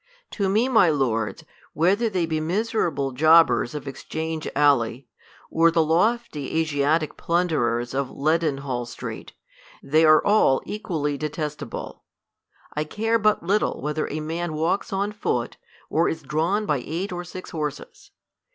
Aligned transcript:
To 0.31 0.49
me, 0.49 0.67
my 0.67 0.89
lords, 0.89 1.43
whether 1.73 2.09
they 2.09 2.25
be 2.25 2.39
miserable 2.39 3.11
jobbers 3.11 3.75
of 3.75 3.87
Exchange 3.87 4.49
Alley, 4.55 5.05
or 5.51 5.69
the 5.69 5.83
lofty 5.85 6.59
Asiatic 6.59 7.17
plunderers 7.17 7.93
of 7.93 8.09
Leadenhall 8.09 8.87
street, 8.87 9.33
they 9.83 10.03
are 10.03 10.25
all 10.25 10.63
equally 10.65 11.19
detestable. 11.19 12.01
I 12.73 12.83
care 12.83 13.19
but 13.19 13.43
little 13.43 13.79
whether 13.79 14.07
a 14.09 14.21
man 14.21 14.53
walks 14.53 14.91
on 14.91 15.11
foot. 15.11 15.57
Or 15.87 16.09
is 16.09 16.23
drawn 16.23 16.65
by 16.65 16.77
eight 16.77 17.11
or 17.13 17.23
six 17.23 17.51
horses. 17.51 18.09